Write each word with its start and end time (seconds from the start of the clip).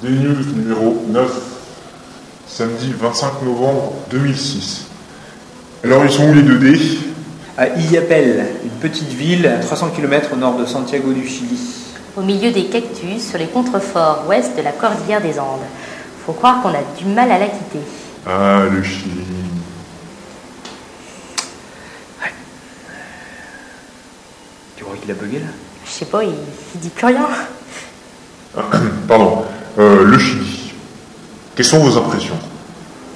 Des 0.00 0.10
News 0.10 0.44
numéro 0.54 1.04
9, 1.08 1.30
samedi 2.46 2.94
25 2.96 3.42
novembre 3.42 3.94
2006. 4.10 4.84
Alors 5.82 6.04
ils 6.04 6.12
sont 6.12 6.28
où 6.28 6.34
les 6.34 6.42
2D 6.42 6.98
À 7.56 7.66
Illapel, 7.70 8.46
une 8.62 8.70
petite 8.78 9.08
ville 9.08 9.44
à 9.48 9.58
300 9.58 9.90
km 9.90 10.34
au 10.34 10.36
nord 10.36 10.56
de 10.56 10.66
Santiago 10.66 11.12
du 11.12 11.26
Chili. 11.26 11.58
Au 12.16 12.22
milieu 12.22 12.52
des 12.52 12.66
cactus, 12.66 13.28
sur 13.28 13.38
les 13.38 13.48
contreforts 13.48 14.24
ouest 14.28 14.56
de 14.56 14.62
la 14.62 14.70
cordillère 14.70 15.20
des 15.20 15.40
Andes. 15.40 15.66
Faut 16.24 16.32
croire 16.32 16.62
qu'on 16.62 16.68
a 16.68 16.82
du 16.96 17.04
mal 17.06 17.32
à 17.32 17.38
la 17.40 17.46
quitter. 17.46 17.80
Ah, 18.24 18.66
le 18.70 18.84
Chili. 18.84 19.24
Tu 24.76 24.84
crois 24.84 24.96
qu'il 24.96 25.10
a 25.10 25.14
bugué 25.14 25.40
là? 25.40 25.46
Je 25.84 25.90
sais 25.90 26.04
pas, 26.04 26.22
il, 26.22 26.34
il 26.76 26.80
dit 26.80 26.90
plus 26.90 27.06
rien. 27.06 27.26
Pardon. 29.08 29.47
Euh, 29.78 30.04
le 30.04 30.18
Chili. 30.18 30.72
Quelles 31.54 31.64
sont 31.64 31.78
vos 31.78 31.96
impressions 31.96 32.34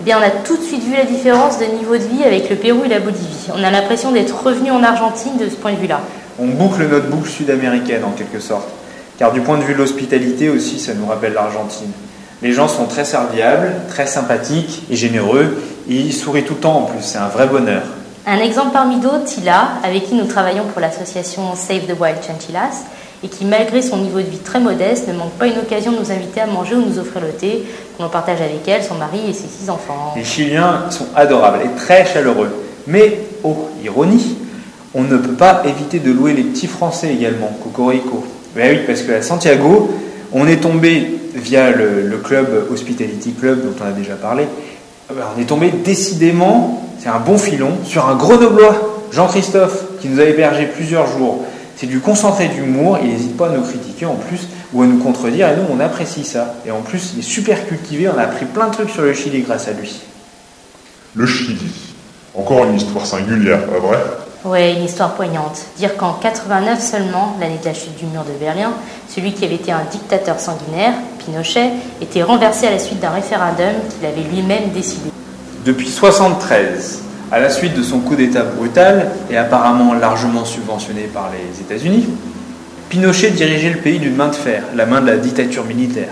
Eh 0.01 0.05
bien, 0.05 0.19
on 0.21 0.23
a 0.23 0.31
tout 0.31 0.57
de 0.57 0.63
suite 0.63 0.85
vu 0.85 0.93
la 0.93 1.05
différence 1.05 1.59
de 1.59 1.65
niveau 1.65 1.97
de 1.97 2.05
vie 2.05 2.23
avec 2.23 2.49
le 2.51 2.55
Pérou 2.55 2.85
et 2.85 2.89
la 2.89 3.01
Bolivie. 3.01 3.49
On 3.53 3.65
a 3.65 3.71
l'impression 3.71 4.13
d'être 4.13 4.41
revenu 4.45 4.71
en 4.71 4.83
Argentine 4.85 5.37
de 5.39 5.49
ce 5.49 5.57
point 5.57 5.73
de 5.73 5.79
vue-là. 5.79 6.01
On 6.39 6.47
boucle 6.47 6.87
notre 6.87 7.09
boucle 7.09 7.29
sud-américaine 7.29 8.05
en 8.05 8.13
quelque 8.13 8.39
sorte. 8.39 8.69
Car 9.19 9.33
du 9.33 9.41
point 9.41 9.59
de 9.59 9.65
vue 9.65 9.75
de 9.75 9.79
l'hospitalité 9.79 10.51
aussi, 10.51 10.79
ça 10.79 10.95
nous 10.95 11.07
rappelle 11.07 11.33
l'Argentine. 11.33 11.91
Les 12.43 12.53
gens 12.53 12.69
sont 12.69 12.87
très 12.87 13.05
serviables, 13.05 13.73
très 13.89 14.07
sympathiques 14.07 14.85
et 14.89 14.95
généreux. 14.95 15.61
Et 15.89 15.97
ils 15.97 16.13
sourient 16.13 16.45
tout 16.45 16.55
le 16.55 16.61
temps 16.61 16.77
en 16.77 16.83
plus, 16.83 17.03
c'est 17.03 17.19
un 17.19 17.29
vrai 17.29 17.49
bonheur. 17.49 17.83
Un 18.25 18.39
exemple 18.39 18.71
parmi 18.73 19.01
d'autres, 19.01 19.25
Tila, 19.25 19.71
avec 19.83 20.09
qui 20.09 20.15
nous 20.15 20.27
travaillons 20.27 20.65
pour 20.73 20.81
l'association 20.81 21.57
Save 21.57 21.87
the 21.87 22.01
Wild 22.01 22.19
Chinchillas, 22.25 22.85
et 23.25 23.29
qui, 23.29 23.45
malgré 23.45 23.83
son 23.83 23.99
niveau 23.99 24.19
de 24.19 24.27
vie 24.27 24.39
très 24.39 24.59
modeste, 24.59 25.09
ne 25.09 25.13
manque 25.13 25.33
pas 25.33 25.47
une 25.47 25.59
occasion 25.59 25.93
de 25.93 25.99
nous 25.99 26.11
inviter 26.11 26.41
à 26.41 26.47
manger 26.47 26.75
ou 26.75 26.85
nous 26.85 26.99
offrir 26.99 27.23
le 27.23 27.31
thé, 27.31 27.63
qu'on 27.97 28.09
partage 28.09 28.41
avec 28.41 28.67
elle, 28.67 28.83
son 28.83 28.97
mari 28.97 29.21
et 29.29 29.33
ses 29.33 29.47
six 29.47 29.71
enfants. 29.71 30.15
Les 30.17 30.25
Chiliens 30.25 30.91
sont 30.91 31.07
adorables 31.15 31.61
et 31.65 31.77
très 31.77 32.05
chaleureux. 32.05 32.51
Mais, 32.87 33.21
oh, 33.45 33.69
ironie, 33.85 34.37
on 34.95 35.03
ne 35.03 35.17
peut 35.17 35.35
pas 35.35 35.63
éviter 35.65 36.01
de 36.01 36.11
louer 36.11 36.33
les 36.33 36.43
petits 36.43 36.67
Français 36.67 37.13
également, 37.15 37.57
Cocorico. 37.63 38.25
Ben 38.57 38.77
oui, 38.77 38.83
parce 38.87 39.03
qu'à 39.03 39.23
Santiago, 39.23 39.91
on 40.33 40.47
est 40.47 40.59
tombé, 40.59 41.21
via 41.35 41.71
le, 41.71 42.19
club 42.23 42.67
Hospitality 42.71 43.33
Club 43.33 43.63
dont 43.63 43.75
on 43.83 43.89
a 43.89 43.93
déjà 43.93 44.15
parlé, 44.15 44.45
ben 45.09 45.23
on 45.37 45.41
est 45.41 45.47
tombé 45.47 45.73
décidément, 45.85 46.83
c'est 46.99 47.09
un 47.09 47.21
bon 47.21 47.39
filon, 47.39 47.71
sur 47.85 48.07
un 48.07 48.17
grenoblois, 48.17 49.05
Jean-Christophe, 49.13 49.85
qui 50.01 50.09
nous 50.09 50.21
a 50.21 50.25
hébergé 50.25 50.67
plusieurs 50.67 51.07
jours. 51.07 51.45
C'est 51.83 51.89
du 51.89 51.99
concentré 51.99 52.47
d'humour, 52.47 53.01
il 53.03 53.09
n'hésite 53.09 53.37
pas 53.37 53.49
à 53.49 53.51
nous 53.51 53.63
critiquer 53.63 54.07
en 54.07 54.15
plus, 54.15 54.47
ou 54.73 54.83
à 54.83 54.87
nous 54.87 54.99
contredire, 54.99 55.49
et 55.49 55.57
nous 55.57 55.65
on 55.69 55.81
apprécie 55.81 56.23
ça. 56.23 56.55
Et 56.65 56.71
en 56.71 56.81
plus, 56.81 57.15
il 57.15 57.19
est 57.19 57.23
super 57.23 57.67
cultivé, 57.67 58.09
on 58.09 58.17
a 58.19 58.23
appris 58.23 58.45
plein 58.45 58.69
de 58.69 58.73
trucs 58.73 58.91
sur 58.91 59.03
le 59.03 59.13
Chili 59.13 59.43
grâce 59.43 59.67
à 59.67 59.73
lui. 59.73 60.01
Le 61.17 61.27
Chili. 61.27 61.73
Encore 62.37 62.67
une 62.67 62.77
histoire 62.77 63.05
singulière, 63.05 63.67
pas 63.67 63.81
vrai? 63.81 63.99
Ouais, 64.45 64.75
une 64.75 64.85
histoire 64.85 65.15
poignante. 65.15 65.59
Dire 65.77 65.97
qu'en 65.97 66.13
89 66.13 66.81
seulement, 66.81 67.37
l'année 67.41 67.59
de 67.61 67.67
la 67.67 67.75
chute 67.75 67.97
du 67.97 68.07
mur 68.07 68.23
de 68.23 68.39
Berlin, 68.39 68.75
celui 69.09 69.33
qui 69.33 69.45
avait 69.45 69.57
été 69.57 69.73
un 69.73 69.83
dictateur 69.91 70.39
sanguinaire, 70.39 70.93
Pinochet, 71.27 71.71
était 72.01 72.23
renversé 72.23 72.69
à 72.69 72.71
la 72.71 72.79
suite 72.79 73.01
d'un 73.01 73.11
référendum 73.11 73.75
qu'il 73.91 74.07
avait 74.07 74.23
lui-même 74.33 74.71
décidé. 74.73 75.11
Depuis 75.65 75.89
73, 75.89 77.03
à 77.33 77.41
la 77.41 77.49
suite 77.49 77.75
de 77.75 77.83
son 77.83 78.01
coup 78.01 78.15
d'État 78.15 78.43
brutal 78.43 79.11
et 79.31 79.39
apparemment 79.39 79.95
largement 79.95 80.45
subventionné 80.45 81.09
par 81.13 81.31
les 81.33 81.61
États-Unis, 81.63 82.07
Pinochet 82.91 83.31
dirigeait 83.31 83.71
le 83.71 83.79
pays 83.79 83.99
d'une 83.99 84.15
main 84.15 84.29
de 84.29 84.35
fer, 84.35 84.65
la 84.77 84.85
main 84.85 85.01
de 85.01 85.07
la 85.07 85.17
dictature 85.17 85.65
militaire. 85.65 86.11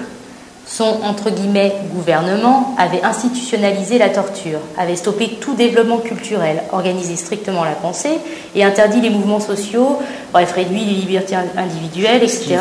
Son 0.66 1.00
entre 1.02 1.30
guillemets 1.30 1.74
gouvernement 1.92 2.74
avait 2.78 3.02
institutionnalisé 3.02 3.98
la 3.98 4.08
torture, 4.08 4.60
avait 4.78 4.96
stoppé 4.96 5.36
tout 5.40 5.54
développement 5.54 5.98
culturel, 5.98 6.62
organisé 6.72 7.16
strictement 7.16 7.64
la 7.64 7.72
pensée 7.72 8.18
et 8.54 8.64
interdit 8.64 9.02
les 9.02 9.10
mouvements 9.10 9.40
sociaux, 9.40 9.98
bref, 10.32 10.52
réduit 10.54 10.84
les 10.84 10.94
libertés 10.94 11.34
individuelles, 11.34 12.22
etc. 12.22 12.56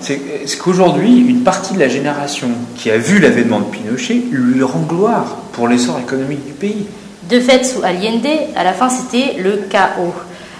c'est 0.00 0.58
qu'aujourd'hui, 0.58 1.18
une 1.18 1.42
partie 1.42 1.74
de 1.74 1.78
la 1.78 1.88
génération 1.88 2.48
qui 2.74 2.90
a 2.90 2.98
vu 2.98 3.20
l'avènement 3.20 3.60
de 3.60 3.66
Pinochet 3.66 4.22
lui 4.32 4.62
rend 4.64 4.80
gloire 4.80 5.36
pour 5.52 5.68
l'essor 5.68 6.00
économique 6.00 6.44
du 6.46 6.52
pays? 6.52 6.86
De 7.28 7.40
fait, 7.40 7.64
sous 7.64 7.82
Allende, 7.82 8.26
à 8.54 8.62
la 8.62 8.72
fin, 8.72 8.88
c'était 8.88 9.40
le 9.40 9.66
chaos. 9.68 10.14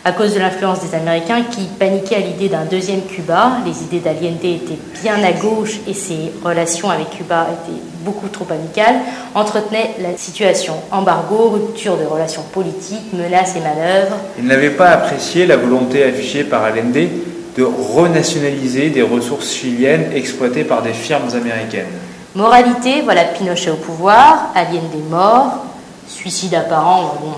À 0.04 0.10
cause 0.10 0.34
de 0.34 0.40
l'influence 0.40 0.80
des 0.80 0.96
Américains 0.96 1.42
qui 1.50 1.62
paniquaient 1.78 2.16
à 2.16 2.20
l'idée 2.20 2.48
d'un 2.48 2.64
deuxième 2.64 3.02
Cuba, 3.02 3.58
les 3.64 3.82
idées 3.82 4.00
d'Allende 4.00 4.44
étaient 4.44 4.78
bien 5.02 5.22
à 5.22 5.32
gauche 5.32 5.80
et 5.86 5.94
ses 5.94 6.32
relations 6.44 6.90
avec 6.90 7.10
Cuba 7.10 7.46
étaient 7.52 7.80
beaucoup 8.04 8.28
trop 8.28 8.46
amicales, 8.50 8.96
entretenaient 9.34 9.94
la 10.00 10.16
situation. 10.16 10.74
Embargo, 10.90 11.50
rupture 11.50 11.96
de 11.96 12.04
relations 12.04 12.42
politiques, 12.52 13.12
menaces 13.12 13.54
et 13.56 13.60
manœuvres. 13.60 14.16
Il 14.38 14.46
n'avait 14.46 14.70
pas 14.70 14.90
apprécié 14.90 15.46
la 15.46 15.56
volonté 15.56 16.02
affichée 16.04 16.44
par 16.44 16.64
Allende 16.64 17.08
de 17.56 17.62
renationaliser 17.64 18.90
des 18.90 19.02
ressources 19.02 19.52
chiliennes 19.52 20.10
exploitées 20.14 20.64
par 20.64 20.82
des 20.82 20.92
firmes 20.92 21.30
américaines. 21.34 21.86
Moralité, 22.34 23.02
voilà 23.02 23.24
Pinochet 23.24 23.70
au 23.70 23.76
pouvoir, 23.76 24.52
Allende 24.54 25.08
mort, 25.10 25.65
suicide 26.08 26.54
apparent, 26.54 27.16
bon. 27.20 27.32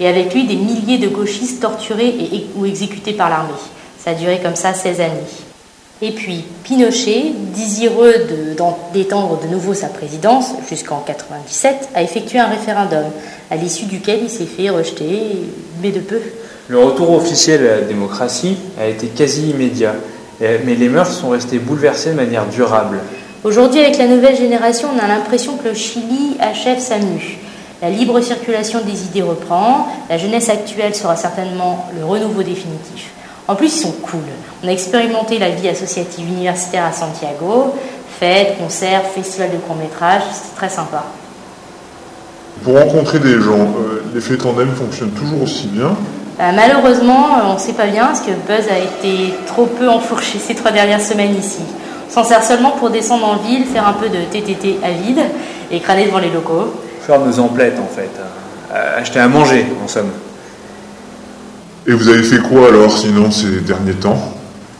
et 0.00 0.08
avec 0.08 0.32
lui 0.34 0.44
des 0.46 0.56
milliers 0.56 0.98
de 0.98 1.08
gauchistes 1.08 1.60
torturés 1.60 2.08
et, 2.08 2.46
ou 2.56 2.66
exécutés 2.66 3.12
par 3.12 3.28
l'armée. 3.30 3.52
Ça 4.02 4.10
a 4.10 4.14
duré 4.14 4.40
comme 4.42 4.56
ça 4.56 4.74
16 4.74 5.00
années. 5.00 5.12
Et 6.04 6.10
puis 6.10 6.44
Pinochet, 6.64 7.32
désireux 7.54 8.12
de- 8.28 8.56
d'étendre 8.92 9.38
de 9.40 9.46
nouveau 9.46 9.72
sa 9.72 9.86
présidence 9.86 10.46
jusqu'en 10.68 10.98
97, 10.98 11.90
a 11.94 12.02
effectué 12.02 12.40
un 12.40 12.48
référendum, 12.48 13.04
à 13.50 13.56
l'issue 13.56 13.84
duquel 13.84 14.20
il 14.24 14.30
s'est 14.30 14.46
fait 14.46 14.70
rejeter, 14.70 15.20
mais 15.80 15.90
de 15.92 16.00
peu. 16.00 16.20
Le 16.68 16.78
retour 16.80 17.12
officiel 17.12 17.64
à 17.66 17.76
la 17.76 17.82
démocratie 17.82 18.56
a 18.80 18.86
été 18.86 19.06
quasi 19.08 19.50
immédiat, 19.50 19.94
mais 20.40 20.74
les 20.74 20.88
mœurs 20.88 21.12
sont 21.12 21.28
restées 21.30 21.58
bouleversées 21.58 22.10
de 22.10 22.16
manière 22.16 22.46
durable. 22.46 22.98
Aujourd'hui, 23.44 23.80
avec 23.80 23.98
la 23.98 24.06
nouvelle 24.08 24.36
génération, 24.36 24.88
on 24.96 24.98
a 25.04 25.06
l'impression 25.06 25.56
que 25.56 25.68
le 25.68 25.74
Chili 25.74 26.36
achève 26.40 26.80
sa 26.80 26.98
mue. 26.98 27.38
La 27.82 27.90
libre 27.90 28.20
circulation 28.20 28.80
des 28.82 29.06
idées 29.06 29.22
reprend, 29.22 29.88
la 30.08 30.16
jeunesse 30.16 30.48
actuelle 30.48 30.94
sera 30.94 31.16
certainement 31.16 31.88
le 31.98 32.04
renouveau 32.04 32.44
définitif. 32.44 33.10
En 33.48 33.56
plus, 33.56 33.74
ils 33.74 33.80
sont 33.80 33.90
cool. 33.90 34.20
On 34.62 34.68
a 34.68 34.70
expérimenté 34.70 35.40
la 35.40 35.50
vie 35.50 35.68
associative 35.68 36.28
universitaire 36.28 36.84
à 36.84 36.92
Santiago, 36.92 37.74
fêtes, 38.20 38.56
concerts, 38.56 39.02
festivals 39.12 39.50
de 39.50 39.56
court-métrage, 39.56 40.22
c'est 40.32 40.54
très 40.54 40.68
sympa. 40.68 41.02
Pour 42.62 42.78
rencontrer 42.78 43.18
des 43.18 43.40
gens, 43.40 43.58
euh, 43.58 44.04
l'effet 44.14 44.36
tandem 44.36 44.68
fonctionne 44.68 45.10
toujours 45.10 45.42
aussi 45.42 45.66
bien. 45.66 45.96
Euh, 46.38 46.52
malheureusement, 46.54 47.30
euh, 47.36 47.50
on 47.50 47.54
ne 47.54 47.58
sait 47.58 47.72
pas 47.72 47.88
bien 47.88 48.06
parce 48.06 48.20
que 48.20 48.30
Buzz 48.30 48.68
a 48.70 48.78
été 48.78 49.34
trop 49.48 49.66
peu 49.66 49.88
enfourché 49.88 50.38
ces 50.46 50.54
trois 50.54 50.70
dernières 50.70 51.02
semaines 51.02 51.36
ici. 51.36 51.62
On 52.08 52.12
s'en 52.12 52.22
sert 52.22 52.44
seulement 52.44 52.70
pour 52.78 52.90
descendre 52.90 53.26
en 53.26 53.38
ville, 53.38 53.64
faire 53.64 53.88
un 53.88 53.94
peu 53.94 54.08
de 54.08 54.18
TTT 54.30 54.78
à 54.84 54.92
vide 54.92 55.22
et 55.72 55.80
crâner 55.80 56.06
devant 56.06 56.20
les 56.20 56.30
locaux. 56.30 56.72
Faire 57.06 57.20
nos 57.20 57.38
emplettes 57.38 57.78
en 57.78 57.92
fait, 57.94 58.10
Euh, 58.74 58.98
acheter 59.00 59.18
à 59.18 59.28
manger 59.28 59.66
en 59.84 59.86
somme. 59.86 60.10
Et 61.86 61.92
vous 61.92 62.08
avez 62.08 62.22
fait 62.22 62.38
quoi 62.38 62.68
alors 62.68 62.96
sinon 62.96 63.30
ces 63.30 63.60
derniers 63.60 63.92
temps? 63.92 64.16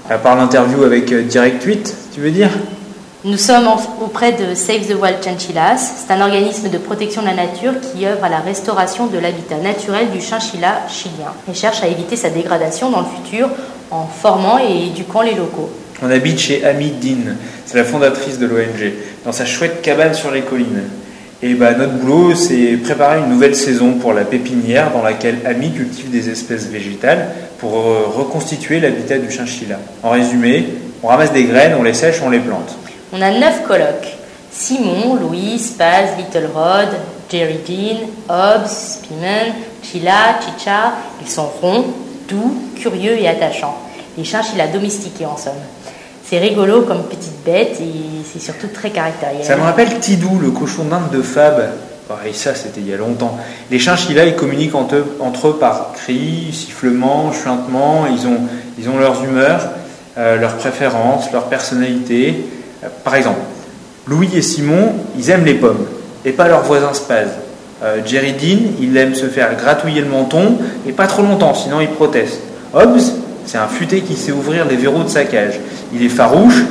À 0.08 0.16
part 0.16 0.34
l'interview 0.36 0.82
avec 0.84 1.12
euh, 1.12 1.22
Direct 1.22 1.62
8, 1.62 1.94
tu 2.14 2.20
veux 2.20 2.30
dire? 2.30 2.48
Nous 3.24 3.36
sommes 3.36 3.68
auprès 4.00 4.32
de 4.32 4.54
Save 4.54 4.86
the 4.88 4.94
Wild 4.98 5.22
Chinchillas. 5.22 5.76
C'est 5.76 6.12
un 6.12 6.22
organisme 6.22 6.70
de 6.70 6.78
protection 6.78 7.20
de 7.20 7.26
la 7.26 7.34
nature 7.34 7.74
qui 7.80 8.06
œuvre 8.06 8.24
à 8.24 8.30
la 8.30 8.38
restauration 8.38 9.08
de 9.08 9.18
l'habitat 9.18 9.58
naturel 9.58 10.10
du 10.10 10.20
chinchilla 10.20 10.88
chilien 10.88 11.32
et 11.50 11.54
cherche 11.54 11.82
à 11.82 11.86
éviter 11.86 12.16
sa 12.16 12.30
dégradation 12.30 12.90
dans 12.90 13.00
le 13.00 13.06
futur 13.22 13.48
en 13.90 14.06
formant 14.06 14.58
et 14.58 14.86
éduquant 14.86 15.20
les 15.20 15.34
locaux. 15.34 15.70
On 16.02 16.10
habite 16.10 16.38
chez 16.38 16.64
Amy 16.64 16.92
Dean, 16.92 17.34
c'est 17.66 17.76
la 17.76 17.84
fondatrice 17.84 18.38
de 18.38 18.46
l'ONG, 18.46 18.92
dans 19.26 19.32
sa 19.32 19.44
chouette 19.44 19.82
cabane 19.82 20.14
sur 20.14 20.30
les 20.30 20.40
collines. 20.40 20.82
Et 21.44 21.54
bah, 21.54 21.74
notre 21.74 21.94
boulot, 21.94 22.36
c'est 22.36 22.76
préparer 22.76 23.18
une 23.18 23.28
nouvelle 23.28 23.56
saison 23.56 23.94
pour 23.94 24.12
la 24.12 24.24
pépinière 24.24 24.92
dans 24.92 25.02
laquelle 25.02 25.40
Amy 25.44 25.72
cultive 25.72 26.08
des 26.08 26.30
espèces 26.30 26.66
végétales 26.66 27.30
pour 27.58 27.72
reconstituer 27.72 28.78
l'habitat 28.78 29.18
du 29.18 29.28
chinchilla. 29.28 29.80
En 30.04 30.10
résumé, 30.10 30.68
on 31.02 31.08
ramasse 31.08 31.32
des 31.32 31.42
graines, 31.44 31.74
on 31.76 31.82
les 31.82 31.94
sèche, 31.94 32.22
on 32.24 32.30
les 32.30 32.38
plante. 32.38 32.76
On 33.12 33.20
a 33.20 33.32
neuf 33.32 33.64
colocs. 33.66 34.16
Simon, 34.52 35.16
Louise, 35.16 35.72
Paz, 35.72 36.10
Little 36.16 36.48
Rod, 36.54 36.90
Jerry 37.28 37.58
Dean, 37.66 38.06
Hobbs, 38.28 39.00
Pimen, 39.02 39.52
Chila, 39.82 40.38
Chicha. 40.40 40.92
Ils 41.20 41.28
sont 41.28 41.50
ronds, 41.60 41.86
doux, 42.28 42.54
curieux 42.76 43.18
et 43.18 43.26
attachants. 43.26 43.76
Les 44.16 44.24
chinchillas 44.24 44.68
domestiqués 44.68 45.26
en 45.26 45.36
somme. 45.36 45.54
C'est 46.32 46.38
rigolo 46.38 46.80
comme 46.88 47.02
petite 47.02 47.44
bête 47.44 47.76
et 47.78 48.24
c'est 48.24 48.40
surtout 48.40 48.68
très 48.68 48.88
caractériel. 48.88 49.44
Ça 49.44 49.54
me 49.54 49.60
rappelle 49.60 50.00
Tidou, 50.00 50.38
le 50.40 50.50
cochon 50.50 50.84
d'Inde 50.84 51.10
de 51.12 51.20
Fab. 51.20 51.62
Pareil, 52.08 52.32
ça, 52.32 52.54
c'était 52.54 52.80
il 52.80 52.88
y 52.88 52.94
a 52.94 52.96
longtemps. 52.96 53.36
Les 53.70 53.78
chinchillas, 53.78 54.24
ils 54.24 54.34
communiquent 54.34 54.74
entre 54.74 55.48
eux, 55.48 55.56
par 55.60 55.92
cris, 55.92 56.48
sifflements, 56.50 57.32
chuintements. 57.32 58.06
Ils 58.06 58.26
ont, 58.26 58.38
ils 58.78 58.88
ont 58.88 58.96
leurs 58.96 59.22
humeurs, 59.22 59.60
euh, 60.16 60.38
leurs 60.38 60.56
préférences, 60.56 61.30
leur 61.34 61.50
personnalité. 61.50 62.46
Euh, 62.82 62.86
par 63.04 63.14
exemple, 63.14 63.40
Louis 64.06 64.30
et 64.34 64.40
Simon, 64.40 64.94
ils 65.18 65.28
aiment 65.28 65.44
les 65.44 65.56
pommes, 65.56 65.84
et 66.24 66.32
pas 66.32 66.48
leurs 66.48 66.62
voisins 66.62 66.94
Spaz. 66.94 67.28
Euh, 67.82 68.00
Jerry 68.06 68.32
Dean, 68.32 68.72
il 68.80 68.96
aime 68.96 69.14
se 69.14 69.26
faire 69.26 69.54
gratouiller 69.54 70.00
le 70.00 70.08
menton, 70.08 70.56
et 70.88 70.92
pas 70.92 71.08
trop 71.08 71.20
longtemps, 71.20 71.52
sinon 71.52 71.82
il 71.82 71.88
proteste. 71.88 72.40
Hobbs, 72.72 73.20
c'est 73.44 73.58
un 73.58 73.68
futé 73.68 74.00
qui 74.00 74.16
sait 74.16 74.32
ouvrir 74.32 74.64
les 74.64 74.76
verrous 74.76 75.02
de 75.02 75.08
sa 75.08 75.24
cage. 75.24 75.60
Il 75.92 76.02
est 76.02 76.08
farouche, 76.08 76.62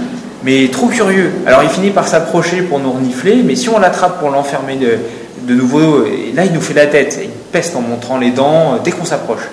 mais 0.44 0.70
trop 0.72 0.88
curieux. 0.88 1.32
Alors 1.46 1.64
il 1.64 1.70
finit 1.70 1.92
par 1.92 2.08
s'approcher 2.08 2.62
pour 2.64 2.80
nous 2.80 2.92
renifler, 2.92 3.44
mais 3.44 3.56
si 3.56 3.70
on 3.70 3.80
l'attrape 3.80 4.20
pour 4.20 4.30
l'enfermer 4.30 4.76
de, 4.76 4.98
de 5.44 5.54
nouveau, 5.54 6.06
là 6.34 6.46
il 6.46 6.54
nous 6.54 6.62
fait 6.62 6.74
la 6.74 6.88
tête. 6.88 7.20
Il 7.22 7.30
peste 7.52 7.76
en 7.76 7.82
montrant 7.82 8.18
les 8.18 8.32
dents 8.32 8.74
euh, 8.74 8.78
dès 8.84 8.92
qu'on 8.92 9.06
s'approche. 9.06 9.48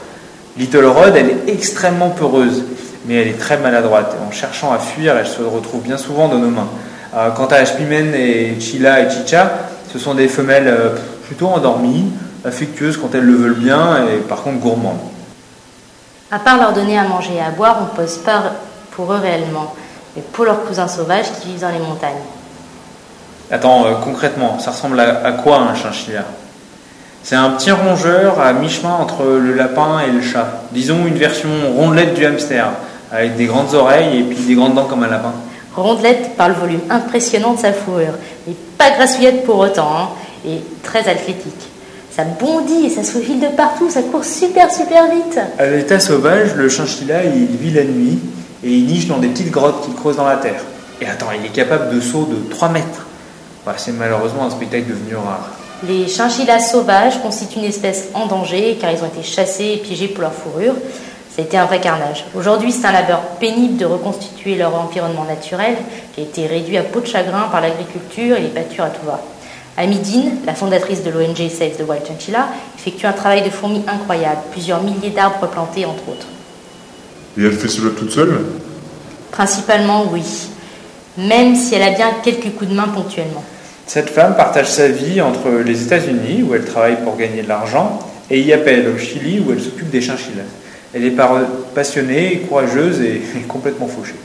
Little 0.56 0.86
Rod, 0.86 1.14
elle 1.16 1.30
est 1.30 1.52
extrêmement 1.52 2.10
peureuse, 2.10 2.64
mais 3.06 3.14
elle 3.14 3.28
est 3.28 3.38
très 3.38 3.58
maladroite. 3.58 4.16
En 4.26 4.32
cherchant 4.32 4.72
à 4.72 4.78
fuir, 4.78 5.16
elle 5.16 5.26
se 5.26 5.42
retrouve 5.42 5.82
bien 5.82 5.98
souvent 5.98 6.28
dans 6.28 6.38
nos 6.38 6.50
mains. 6.50 6.68
Euh, 7.14 7.30
quant 7.30 7.46
à 7.46 7.56
Ashpimen 7.56 8.14
et 8.14 8.58
Chila 8.60 9.00
et 9.00 9.10
Chicha, 9.10 9.50
ce 9.92 9.98
sont 9.98 10.14
des 10.14 10.28
femelles 10.28 10.68
euh, 10.68 10.90
plutôt 11.26 11.46
endormies, 11.46 12.06
affectueuses 12.44 12.96
quand 12.96 13.14
elles 13.14 13.24
le 13.24 13.34
veulent 13.34 13.54
bien, 13.54 14.04
et 14.06 14.18
par 14.18 14.42
contre 14.42 14.58
gourmandes. 14.58 14.98
À 16.30 16.38
part 16.38 16.58
leur 16.58 16.72
donner 16.72 16.98
à 16.98 17.04
manger 17.04 17.34
et 17.36 17.40
à 17.40 17.50
boire, 17.50 17.78
on 17.80 17.96
pose 17.96 18.18
pas 18.18 18.52
pour 18.98 19.12
eux 19.12 19.20
réellement, 19.22 19.72
mais 20.16 20.22
pour 20.32 20.44
leurs 20.44 20.64
cousins 20.64 20.88
sauvages 20.88 21.26
qui 21.40 21.50
vivent 21.50 21.60
dans 21.60 21.70
les 21.70 21.78
montagnes. 21.78 22.24
Attends, 23.48 23.86
euh, 23.86 23.92
concrètement, 24.02 24.58
ça 24.58 24.72
ressemble 24.72 24.98
à, 24.98 25.24
à 25.24 25.30
quoi 25.30 25.58
un 25.58 25.74
chinchilla 25.76 26.24
C'est 27.22 27.36
un 27.36 27.50
petit 27.50 27.70
rongeur 27.70 28.40
à 28.40 28.52
mi-chemin 28.52 28.92
entre 28.92 29.22
le 29.22 29.54
lapin 29.54 30.00
et 30.00 30.10
le 30.10 30.20
chat. 30.20 30.48
Disons 30.72 31.06
une 31.06 31.14
version 31.14 31.48
rondelette 31.76 32.14
du 32.14 32.26
hamster, 32.26 32.70
avec 33.12 33.36
des 33.36 33.46
grandes 33.46 33.72
oreilles 33.72 34.18
et 34.18 34.22
puis 34.24 34.44
des 34.44 34.56
grandes 34.56 34.74
dents 34.74 34.86
comme 34.86 35.04
un 35.04 35.08
lapin. 35.08 35.32
Rondelette 35.76 36.36
par 36.36 36.48
le 36.48 36.54
volume 36.56 36.80
impressionnant 36.90 37.54
de 37.54 37.60
sa 37.60 37.72
fourrure, 37.72 38.14
mais 38.48 38.54
pas 38.78 38.90
grassouillette 38.90 39.44
pour 39.44 39.60
autant, 39.60 39.96
hein, 39.96 40.08
et 40.44 40.58
très 40.82 41.08
athlétique. 41.08 41.68
Ça 42.10 42.24
bondit 42.24 42.86
et 42.86 42.90
ça 42.90 43.04
se 43.04 43.12
faufile 43.12 43.38
de 43.38 43.46
partout, 43.46 43.90
ça 43.90 44.02
court 44.02 44.24
super 44.24 44.72
super 44.74 45.04
vite. 45.04 45.38
À 45.56 45.66
l'état 45.66 46.00
sauvage, 46.00 46.56
le 46.56 46.68
chinchilla, 46.68 47.22
il 47.22 47.46
vit 47.46 47.70
la 47.70 47.84
nuit 47.84 48.18
et 48.64 48.70
il 48.70 48.86
niche 48.86 49.06
dans 49.06 49.18
des 49.18 49.28
petites 49.28 49.50
grottes 49.50 49.84
qu'il 49.84 49.94
creuse 49.94 50.16
dans 50.16 50.26
la 50.26 50.36
terre. 50.36 50.62
Et 51.00 51.06
attends, 51.06 51.28
il 51.38 51.44
est 51.44 51.52
capable 51.52 51.94
de 51.94 52.00
sauts 52.00 52.26
de 52.26 52.50
3 52.50 52.70
mètres. 52.70 53.06
Bah, 53.64 53.74
c'est 53.76 53.92
malheureusement 53.92 54.46
un 54.46 54.50
spectacle 54.50 54.88
devenu 54.88 55.16
rare. 55.16 55.50
Les 55.86 56.08
chinchillas 56.08 56.60
sauvages 56.60 57.22
constituent 57.22 57.60
une 57.60 57.66
espèce 57.66 58.08
en 58.14 58.26
danger 58.26 58.78
car 58.80 58.90
ils 58.90 59.02
ont 59.02 59.06
été 59.06 59.22
chassés 59.22 59.74
et 59.74 59.76
piégés 59.76 60.08
pour 60.08 60.22
leur 60.22 60.32
fourrure. 60.32 60.74
Ça 61.30 61.42
a 61.42 61.44
été 61.44 61.56
un 61.56 61.66
vrai 61.66 61.80
carnage. 61.80 62.24
Aujourd'hui, 62.34 62.72
c'est 62.72 62.86
un 62.86 62.92
labeur 62.92 63.20
pénible 63.38 63.76
de 63.76 63.84
reconstituer 63.84 64.56
leur 64.56 64.74
environnement 64.74 65.24
naturel 65.24 65.76
qui 66.14 66.20
a 66.20 66.24
été 66.24 66.46
réduit 66.48 66.78
à 66.78 66.82
peau 66.82 67.00
de 67.00 67.06
chagrin 67.06 67.42
par 67.52 67.60
l'agriculture 67.60 68.36
et 68.36 68.40
les 68.40 68.48
pâtures 68.48 68.84
à 68.84 68.90
tout 68.90 69.06
va. 69.06 69.20
Amidine, 69.76 70.38
la 70.44 70.54
fondatrice 70.54 71.04
de 71.04 71.10
l'ONG 71.10 71.36
Save 71.48 71.76
the 71.76 71.88
Wild 71.88 72.04
Chinchilla, 72.04 72.48
effectue 72.76 73.06
un 73.06 73.12
travail 73.12 73.42
de 73.42 73.50
fourmi 73.50 73.84
incroyable, 73.86 74.40
plusieurs 74.50 74.82
milliers 74.82 75.10
d'arbres 75.10 75.46
plantés 75.46 75.84
entre 75.86 76.08
autres. 76.08 76.26
Et 77.38 77.44
elle 77.44 77.52
fait 77.52 77.68
cela 77.68 77.90
toute 77.96 78.10
seule 78.10 78.40
Principalement, 79.30 80.10
oui. 80.12 80.22
Même 81.16 81.54
si 81.54 81.74
elle 81.74 81.82
a 81.82 81.90
bien 81.90 82.10
quelques 82.22 82.54
coups 82.56 82.70
de 82.70 82.74
main 82.74 82.88
ponctuellement. 82.88 83.44
Cette 83.86 84.10
femme 84.10 84.36
partage 84.36 84.68
sa 84.68 84.88
vie 84.88 85.20
entre 85.20 85.48
les 85.64 85.82
États-Unis, 85.84 86.42
où 86.42 86.54
elle 86.54 86.64
travaille 86.64 87.02
pour 87.02 87.16
gagner 87.16 87.42
de 87.42 87.48
l'argent, 87.48 88.00
et 88.28 88.40
Yapel, 88.40 88.88
au 88.88 88.98
Chili, 88.98 89.40
où 89.40 89.52
elle 89.52 89.60
s'occupe 89.60 89.90
des 89.90 90.00
chinchillas. 90.00 90.42
Elle 90.92 91.04
est 91.04 91.14
passionnée, 91.74 92.44
courageuse 92.48 93.00
et, 93.00 93.22
et 93.36 93.40
complètement 93.48 93.86
fauchée. 93.86 94.16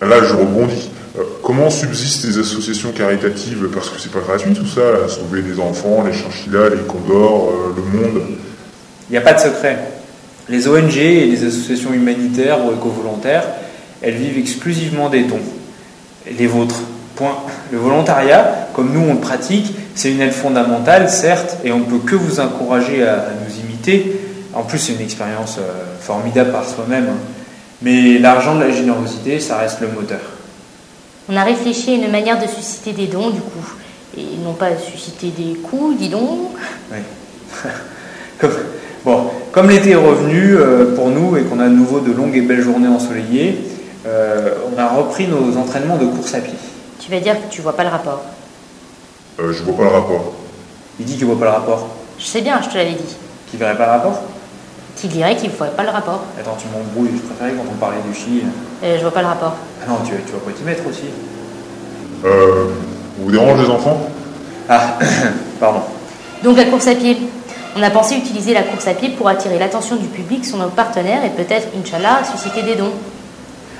Là, 0.00 0.24
je 0.24 0.34
rebondis. 0.34 0.90
Euh, 1.18 1.22
comment 1.42 1.70
subsistent 1.70 2.24
les 2.24 2.38
associations 2.38 2.92
caritatives? 2.92 3.68
Parce 3.72 3.90
que 3.90 4.00
c'est 4.00 4.10
pas 4.10 4.20
gratuit 4.20 4.52
tout 4.54 4.66
ça, 4.66 4.80
là, 4.80 5.08
sauver 5.08 5.42
des 5.42 5.60
enfants, 5.60 6.04
les 6.04 6.12
chinchillas, 6.12 6.70
les 6.70 6.82
condors, 6.82 7.50
euh, 7.50 7.74
le 7.76 7.98
monde. 7.98 8.22
Il 9.08 9.12
n'y 9.12 9.18
a 9.18 9.20
pas 9.20 9.34
de 9.34 9.40
secret. 9.40 9.93
Les 10.48 10.68
ONG 10.68 10.96
et 10.96 11.26
les 11.26 11.44
associations 11.44 11.92
humanitaires 11.92 12.64
ou 12.64 12.72
éco-volontaires, 12.72 13.44
elles 14.02 14.14
vivent 14.14 14.38
exclusivement 14.38 15.08
des 15.08 15.22
dons. 15.24 15.40
Les 16.38 16.46
vôtres. 16.46 16.80
Point. 17.16 17.36
Le 17.70 17.78
volontariat, 17.78 18.68
comme 18.74 18.92
nous 18.92 19.00
on 19.08 19.14
le 19.14 19.20
pratique, 19.20 19.72
c'est 19.94 20.10
une 20.10 20.20
aide 20.20 20.32
fondamentale, 20.32 21.08
certes, 21.08 21.58
et 21.64 21.70
on 21.70 21.78
ne 21.78 21.84
peut 21.84 21.98
que 21.98 22.16
vous 22.16 22.40
encourager 22.40 23.06
à, 23.06 23.14
à 23.14 23.28
nous 23.46 23.60
imiter. 23.60 24.20
En 24.52 24.62
plus, 24.64 24.78
c'est 24.78 24.94
une 24.94 25.00
expérience 25.00 25.58
euh, 25.58 25.62
formidable 26.00 26.50
par 26.50 26.68
soi-même. 26.68 27.04
hein. 27.08 27.16
Mais 27.82 28.18
l'argent 28.18 28.56
de 28.56 28.64
la 28.64 28.70
générosité, 28.72 29.38
ça 29.38 29.58
reste 29.58 29.80
le 29.80 29.88
moteur. 29.88 30.18
On 31.28 31.36
a 31.36 31.44
réfléchi 31.44 31.90
à 31.92 31.94
une 31.94 32.10
manière 32.10 32.40
de 32.42 32.48
susciter 32.48 32.92
des 32.92 33.06
dons, 33.06 33.30
du 33.30 33.40
coup. 33.40 33.72
Et 34.18 34.36
non 34.44 34.52
pas 34.54 34.76
susciter 34.76 35.28
des 35.28 35.54
coups, 35.60 35.96
dis 35.96 36.08
donc. 36.08 36.50
Oui. 36.90 36.98
comme, 38.38 38.52
bon, 39.04 39.30
comme 39.54 39.70
l'été 39.70 39.90
est 39.90 39.94
revenu 39.94 40.56
euh, 40.56 40.96
pour 40.96 41.10
nous 41.10 41.36
et 41.36 41.42
qu'on 41.42 41.60
a 41.60 41.68
de 41.68 41.74
nouveau 41.74 42.00
de 42.00 42.12
longues 42.12 42.36
et 42.36 42.40
belles 42.40 42.60
journées 42.60 42.88
ensoleillées, 42.88 43.64
euh, 44.04 44.54
on 44.66 44.78
a 44.78 44.88
repris 44.88 45.28
nos 45.28 45.56
entraînements 45.56 45.96
de 45.96 46.06
course 46.06 46.34
à 46.34 46.40
pied. 46.40 46.54
Tu 46.98 47.08
vas 47.08 47.20
dire 47.20 47.34
que 47.34 47.54
tu 47.54 47.62
vois 47.62 47.76
pas 47.76 47.84
le 47.84 47.90
rapport. 47.90 48.22
Euh, 49.38 49.52
je 49.52 49.62
vois 49.62 49.76
pas 49.76 49.84
le 49.84 49.90
rapport. 49.90 50.32
Il 50.98 51.06
dit 51.06 51.16
qu'il 51.16 51.26
voit 51.26 51.38
pas 51.38 51.44
le 51.44 51.50
rapport. 51.52 51.88
Je 52.18 52.24
sais 52.24 52.40
bien, 52.40 52.60
je 52.62 52.68
te 52.68 52.76
l'avais 52.76 52.92
dit. 52.92 53.16
Qu'il 53.48 53.60
verrait 53.60 53.76
pas 53.76 53.86
le 53.86 53.92
rapport? 53.92 54.22
Qui 54.96 55.06
dirait 55.06 55.36
qu'il 55.36 55.50
ne 55.50 55.54
voit 55.54 55.68
pas 55.68 55.84
le 55.84 55.90
rapport 55.90 56.24
Attends, 56.38 56.56
tu 56.58 56.66
m'embrouilles, 56.68 57.16
je 57.16 57.22
préférais 57.22 57.52
quand 57.56 57.64
on 57.70 57.76
parlait 57.76 57.98
du 58.08 58.14
Chili. 58.14 58.42
Euh, 58.82 58.96
Je 58.96 59.02
vois 59.02 59.12
pas 59.12 59.22
le 59.22 59.28
rapport. 59.28 59.54
Ah 59.82 59.88
non, 59.88 59.98
tu, 60.04 60.10
tu 60.26 60.32
vas 60.32 60.38
pas 60.38 60.50
t'y 60.50 60.64
mettre 60.64 60.86
aussi. 60.88 61.04
Euh, 62.24 62.70
vous 63.18 63.30
dérange 63.30 63.60
les 63.62 63.70
enfants? 63.70 64.08
Ah, 64.68 64.98
pardon. 65.60 65.80
Donc 66.42 66.56
la 66.56 66.64
course 66.64 66.88
à 66.88 66.94
pied. 66.94 67.18
On 67.76 67.82
a 67.82 67.90
pensé 67.90 68.14
utiliser 68.16 68.54
la 68.54 68.62
course 68.62 68.86
à 68.86 68.94
pied 68.94 69.10
pour 69.10 69.28
attirer 69.28 69.58
l'attention 69.58 69.96
du 69.96 70.06
public 70.06 70.44
sur 70.44 70.56
nos 70.58 70.68
partenaires 70.68 71.24
et 71.24 71.30
peut-être, 71.30 71.68
Inch'Allah, 71.78 72.20
susciter 72.24 72.62
des 72.62 72.76
dons. 72.76 72.92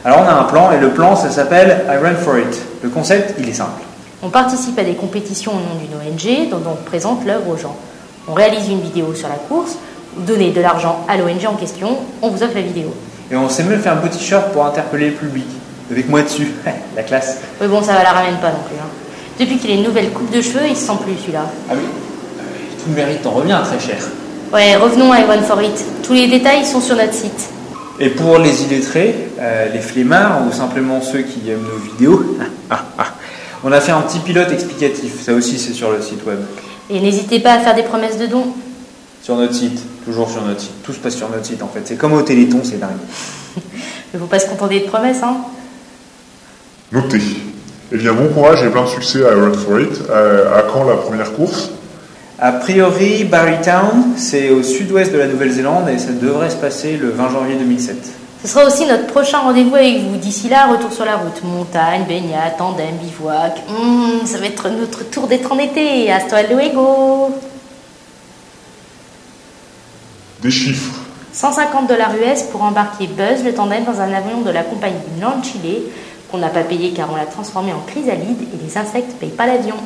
Alors 0.04 0.18
on 0.20 0.28
a 0.28 0.32
un 0.34 0.44
plan 0.44 0.70
et 0.72 0.78
le 0.78 0.90
plan 0.90 1.16
ça 1.16 1.30
s'appelle 1.30 1.84
I 1.88 1.96
Run 1.96 2.16
For 2.16 2.38
It. 2.38 2.60
Le 2.82 2.88
concept, 2.90 3.34
il 3.38 3.48
est 3.48 3.52
simple. 3.54 3.82
On 4.22 4.28
participe 4.30 4.78
à 4.78 4.82
des 4.84 4.94
compétitions 4.94 5.52
au 5.52 5.54
nom 5.56 5.78
d'une 5.78 5.94
ONG 5.94 6.50
dont 6.50 6.60
on 6.70 6.74
présente 6.84 7.24
l'œuvre 7.24 7.48
aux 7.50 7.56
gens. 7.56 7.76
On 8.28 8.34
réalise 8.34 8.68
une 8.68 8.80
vidéo 8.80 9.14
sur 9.14 9.28
la 9.28 9.34
course, 9.36 9.76
vous 10.16 10.24
donnez 10.24 10.50
de 10.50 10.60
l'argent 10.60 11.04
à 11.08 11.16
l'ONG 11.16 11.46
en 11.46 11.54
question, 11.54 11.96
on 12.22 12.28
vous 12.28 12.42
offre 12.42 12.54
la 12.54 12.62
vidéo. 12.62 12.92
Et 13.30 13.36
on 13.36 13.48
s'est 13.48 13.62
même 13.62 13.80
fait 13.80 13.88
un 13.90 13.96
petit 13.96 14.22
short 14.22 14.50
pour 14.52 14.66
interpeller 14.66 15.08
le 15.10 15.14
public. 15.14 15.46
Avec 15.90 16.08
moi 16.08 16.22
dessus. 16.22 16.50
La 16.96 17.02
classe. 17.02 17.38
Oui 17.60 17.66
bon, 17.66 17.82
ça 17.82 17.92
va 17.92 18.02
la 18.02 18.12
ramène 18.12 18.36
pas 18.36 18.48
non 18.48 18.62
plus. 18.66 18.76
hein. 18.80 18.88
Depuis 19.38 19.58
qu'il 19.58 19.70
a 19.70 19.74
une 19.74 19.82
nouvelle 19.82 20.10
coupe 20.12 20.30
de 20.30 20.40
cheveux, 20.40 20.66
il 20.66 20.74
se 20.76 20.86
sent 20.86 20.92
plus 21.04 21.14
celui-là. 21.20 21.44
Ah 21.70 21.74
oui? 21.74 21.82
Tout 22.84 22.90
le 22.90 22.96
mérite 22.96 23.22
t'en 23.22 23.30
revient 23.30 23.58
très 23.64 23.80
cher. 23.80 23.96
Ouais, 24.52 24.76
revenons 24.76 25.10
à 25.10 25.20
One 25.20 25.42
for 25.42 25.62
It. 25.62 25.72
Tous 26.02 26.12
les 26.12 26.28
détails 26.28 26.66
sont 26.66 26.82
sur 26.82 26.96
notre 26.96 27.14
site. 27.14 27.48
Et 27.98 28.10
pour 28.10 28.38
les 28.38 28.62
illettrés, 28.64 29.30
euh, 29.40 29.72
les 29.72 29.80
flemmards 29.80 30.46
ou 30.46 30.52
simplement 30.52 31.00
ceux 31.00 31.22
qui 31.22 31.48
aiment 31.48 31.64
nos 31.64 31.78
vidéos, 31.78 32.36
on 33.64 33.72
a 33.72 33.80
fait 33.80 33.92
un 33.92 34.02
petit 34.02 34.18
pilote 34.18 34.52
explicatif. 34.52 35.22
Ça 35.22 35.32
aussi, 35.32 35.58
c'est 35.58 35.72
sur 35.72 35.92
le 35.92 36.02
site 36.02 36.26
web. 36.26 36.40
Et 36.90 37.00
n'hésitez 37.00 37.40
pas 37.40 37.54
à 37.54 37.60
faire 37.60 37.74
des 37.74 37.84
promesses 37.84 38.18
de 38.18 38.26
dons. 38.26 38.48
Sur 39.22 39.36
notre 39.36 39.54
site, 39.54 39.80
toujours 40.04 40.30
sur 40.30 40.42
notre 40.42 40.60
site. 40.60 40.82
Tout 40.82 40.92
se 40.92 40.98
passe 40.98 41.16
sur 41.16 41.30
notre 41.30 41.46
site 41.46 41.62
en 41.62 41.68
fait. 41.68 41.80
C'est 41.84 41.96
comme 41.96 42.12
au 42.12 42.20
Téléthon, 42.20 42.60
c'est 42.64 42.78
dingue. 42.78 42.90
Il 43.56 43.62
ne 44.14 44.18
faut 44.18 44.26
pas 44.26 44.40
se 44.40 44.46
contenter 44.46 44.80
de 44.80 44.86
promesses, 44.86 45.22
hein. 45.22 45.38
Notez. 46.92 47.22
Eh 47.92 47.96
bien, 47.96 48.12
bon 48.12 48.28
courage 48.28 48.62
et 48.62 48.68
plein 48.68 48.84
de 48.84 48.88
succès 48.88 49.24
à 49.24 49.30
Run 49.30 49.54
For 49.54 49.80
It. 49.80 50.02
Euh, 50.10 50.58
à 50.58 50.62
quand 50.62 50.84
la 50.84 50.96
première 50.96 51.32
course? 51.32 51.70
A 52.40 52.50
priori, 52.50 53.22
Barrytown, 53.24 54.14
c'est 54.16 54.50
au 54.50 54.62
sud-ouest 54.62 55.12
de 55.12 55.18
la 55.18 55.28
Nouvelle-Zélande 55.28 55.88
et 55.88 55.98
ça 55.98 56.10
devrait 56.10 56.50
se 56.50 56.56
passer 56.56 56.96
le 56.96 57.10
20 57.10 57.30
janvier 57.30 57.54
2007. 57.56 57.96
Ce 58.42 58.48
sera 58.48 58.66
aussi 58.66 58.86
notre 58.86 59.06
prochain 59.06 59.38
rendez-vous 59.38 59.76
avec 59.76 60.00
vous. 60.00 60.16
D'ici 60.16 60.48
là, 60.48 60.66
retour 60.66 60.92
sur 60.92 61.04
la 61.04 61.16
route. 61.16 61.42
Montagne, 61.44 62.04
baignade, 62.08 62.56
tandem, 62.58 62.96
bivouac. 63.00 63.62
Hum, 63.68 64.26
ça 64.26 64.38
va 64.38 64.46
être 64.46 64.68
notre 64.68 65.08
tour 65.08 65.28
d'être 65.28 65.50
en 65.52 65.58
été. 65.58 66.10
Hasta 66.10 66.42
luego. 66.42 67.30
Des 70.42 70.50
chiffres. 70.50 71.00
150 71.32 71.88
dollars 71.88 72.12
US 72.16 72.42
pour 72.42 72.62
embarquer 72.62 73.06
Buzz, 73.06 73.44
le 73.44 73.54
tandem, 73.54 73.84
dans 73.84 74.00
un 74.00 74.12
avion 74.12 74.42
de 74.42 74.50
la 74.50 74.62
compagnie 74.62 74.96
Land 75.20 75.42
Chile, 75.42 75.82
qu'on 76.30 76.38
n'a 76.38 76.48
pas 76.48 76.62
payé 76.62 76.90
car 76.90 77.10
on 77.12 77.16
l'a 77.16 77.26
transformé 77.26 77.72
en 77.72 77.80
chrysalide 77.86 78.42
et 78.42 78.64
les 78.64 78.76
insectes 78.76 79.14
ne 79.14 79.18
payent 79.20 79.30
pas 79.30 79.46
l'avion. 79.46 79.76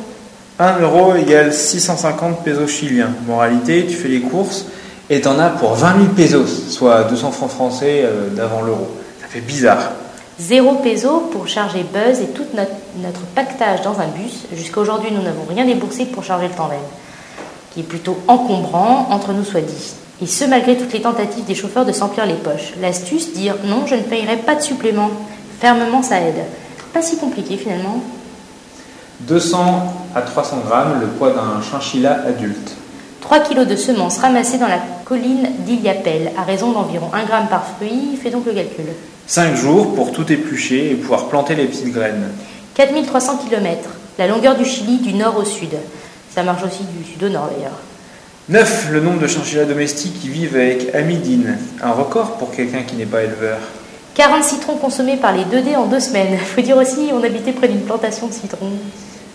1 0.60 0.80
euro 0.80 1.14
égale 1.14 1.52
650 1.52 2.42
pesos 2.42 2.66
chiliens. 2.66 3.10
Moralité, 3.26 3.86
tu 3.86 3.94
fais 3.94 4.08
les 4.08 4.20
courses 4.20 4.66
et 5.08 5.20
t'en 5.20 5.38
as 5.38 5.50
pour 5.50 5.74
20 5.74 5.96
000 5.98 6.04
pesos, 6.16 6.70
soit 6.70 7.04
200 7.04 7.30
francs 7.30 7.50
français 7.50 8.02
euh, 8.02 8.28
d'avant 8.30 8.62
l'euro. 8.62 8.88
Ça 9.20 9.28
fait 9.28 9.40
bizarre. 9.40 9.92
Zéro 10.40 10.74
peso 10.74 11.28
pour 11.32 11.46
charger 11.46 11.84
Buzz 11.84 12.20
et 12.20 12.28
tout 12.28 12.44
notre, 12.54 12.72
notre 13.02 13.20
pactage 13.34 13.82
dans 13.82 14.00
un 14.00 14.08
bus. 14.08 14.46
Jusqu'à 14.52 14.80
aujourd'hui, 14.80 15.10
nous 15.12 15.22
n'avons 15.22 15.44
rien 15.48 15.64
déboursé 15.64 16.06
pour 16.06 16.24
charger 16.24 16.48
le 16.48 16.54
tandem, 16.54 16.78
qui 17.72 17.80
est 17.80 17.84
plutôt 17.84 18.18
encombrant, 18.26 19.08
entre 19.10 19.32
nous 19.32 19.44
soit 19.44 19.60
dit. 19.60 19.94
Et 20.20 20.26
ce, 20.26 20.44
malgré 20.44 20.76
toutes 20.76 20.92
les 20.92 21.02
tentatives 21.02 21.44
des 21.44 21.54
chauffeurs 21.54 21.86
de 21.86 21.92
s'emplir 21.92 22.26
les 22.26 22.34
poches. 22.34 22.74
L'astuce, 22.80 23.32
dire 23.32 23.54
non, 23.64 23.86
je 23.86 23.94
ne 23.94 24.02
payerai 24.02 24.38
pas 24.38 24.56
de 24.56 24.62
supplément. 24.62 25.10
Fermement, 25.60 26.02
ça 26.02 26.20
aide. 26.20 26.44
Pas 26.92 27.02
si 27.02 27.16
compliqué 27.16 27.56
finalement. 27.56 28.02
200 29.20 30.10
à 30.14 30.22
300 30.22 30.62
grammes, 30.66 31.00
le 31.00 31.06
poids 31.06 31.32
d'un 31.32 31.60
chinchilla 31.62 32.22
adulte. 32.26 32.76
3 33.20 33.40
kg 33.40 33.66
de 33.66 33.76
semences 33.76 34.18
ramassées 34.18 34.58
dans 34.58 34.68
la 34.68 34.78
colline 35.04 35.48
d'Iliapel, 35.66 36.30
à 36.38 36.42
raison 36.42 36.72
d'environ 36.72 37.10
1 37.12 37.24
gramme 37.24 37.48
par 37.48 37.64
fruit, 37.66 38.16
fait 38.22 38.30
donc 38.30 38.46
le 38.46 38.52
calcul. 38.52 38.86
5 39.26 39.56
jours 39.56 39.94
pour 39.94 40.12
tout 40.12 40.32
éplucher 40.32 40.92
et 40.92 40.94
pouvoir 40.94 41.26
planter 41.26 41.54
les 41.54 41.66
petites 41.66 41.92
graines. 41.92 42.28
4300 42.74 43.38
km, 43.48 43.90
la 44.18 44.28
longueur 44.28 44.56
du 44.56 44.64
Chili 44.64 44.98
du 44.98 45.12
nord 45.14 45.36
au 45.36 45.44
sud. 45.44 45.74
Ça 46.34 46.42
marche 46.42 46.62
aussi 46.62 46.84
du 46.84 47.04
sud 47.04 47.24
au 47.24 47.28
nord 47.28 47.50
d'ailleurs. 47.54 47.78
9. 48.48 48.88
Le 48.92 49.00
nombre 49.00 49.18
de 49.18 49.26
chinchillas 49.26 49.66
domestiques 49.66 50.20
qui 50.20 50.28
vivent 50.28 50.56
avec 50.56 50.94
amidine. 50.94 51.58
Un 51.82 51.90
record 51.90 52.38
pour 52.38 52.50
quelqu'un 52.50 52.82
qui 52.82 52.96
n'est 52.96 53.04
pas 53.04 53.22
éleveur. 53.24 53.58
40 54.14 54.42
citrons 54.42 54.76
consommés 54.76 55.16
par 55.16 55.32
les 55.32 55.42
2D 55.42 55.76
en 55.76 55.86
deux 55.86 56.00
semaines. 56.00 56.38
Faut 56.38 56.62
dire 56.62 56.76
aussi, 56.78 57.10
on 57.12 57.22
habitait 57.22 57.52
près 57.52 57.68
d'une 57.68 57.82
plantation 57.82 58.26
de 58.26 58.32
citrons. 58.32 58.72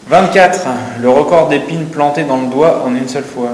24. 0.07 0.67
Le 1.01 1.10
record 1.10 1.48
d'épines 1.50 1.86
plantées 1.86 2.24
dans 2.24 2.38
le 2.38 2.48
doigt 2.48 2.83
en 2.86 2.93
une 2.95 3.07
seule 3.07 3.24
fois. 3.24 3.51